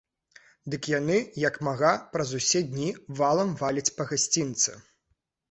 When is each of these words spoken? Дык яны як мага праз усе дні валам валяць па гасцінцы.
Дык 0.73 0.83
яны 0.99 1.17
як 1.49 1.59
мага 1.67 1.91
праз 2.15 2.33
усе 2.39 2.63
дні 2.71 2.89
валам 3.21 3.53
валяць 3.61 3.87
па 4.01 4.09
гасцінцы. 4.15 4.77